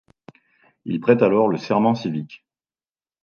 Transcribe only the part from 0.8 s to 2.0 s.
Il prête alors le serment